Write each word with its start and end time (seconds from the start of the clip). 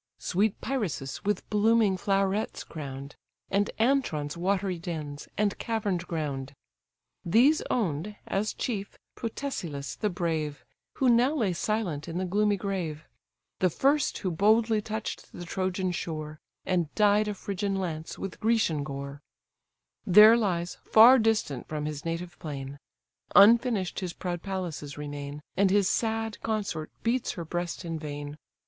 Sweet 0.17 0.59
Pyrrhasus, 0.61 1.23
with 1.23 1.47
blooming 1.51 1.95
flowerets 1.95 2.63
crown'd, 2.63 3.15
And 3.51 3.69
Antron's 3.79 4.35
watery 4.35 4.79
dens, 4.79 5.27
and 5.37 5.55
cavern'd 5.59 6.07
ground. 6.07 6.55
These 7.23 7.61
own'd, 7.69 8.15
as 8.25 8.51
chief, 8.55 8.97
Protesilas 9.15 9.95
the 9.95 10.09
brave, 10.09 10.65
Who 10.93 11.07
now 11.07 11.35
lay 11.35 11.53
silent 11.53 12.07
in 12.07 12.17
the 12.17 12.25
gloomy 12.25 12.57
grave: 12.57 13.03
The 13.59 13.69
first 13.69 14.17
who 14.17 14.31
boldly 14.31 14.81
touch'd 14.81 15.29
the 15.33 15.45
Trojan 15.45 15.91
shore, 15.91 16.39
And 16.65 16.91
dyed 16.95 17.27
a 17.27 17.35
Phrygian 17.35 17.75
lance 17.75 18.17
with 18.17 18.39
Grecian 18.39 18.83
gore; 18.83 19.21
There 20.07 20.35
lies, 20.35 20.79
far 20.83 21.19
distant 21.19 21.67
from 21.67 21.85
his 21.85 22.03
native 22.05 22.39
plain; 22.39 22.79
Unfinish'd 23.35 23.99
his 23.99 24.13
proud 24.13 24.41
palaces 24.41 24.97
remain, 24.97 25.43
And 25.55 25.69
his 25.69 25.87
sad 25.87 26.41
consort 26.41 26.89
beats 27.03 27.33
her 27.33 27.45
breast 27.45 27.85
in 27.85 27.99
vain. 27.99 28.37